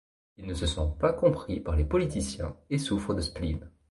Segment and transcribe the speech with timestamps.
[0.37, 3.69] Il ne se sent pas compris par les politiciens et souffre de spleen.